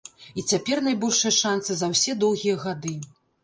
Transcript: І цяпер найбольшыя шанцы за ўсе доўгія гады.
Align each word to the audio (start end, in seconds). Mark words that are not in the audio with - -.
І 0.39 0.43
цяпер 0.51 0.81
найбольшыя 0.87 1.33
шанцы 1.41 1.71
за 1.85 1.93
ўсе 1.95 2.19
доўгія 2.27 2.59
гады. 2.69 2.99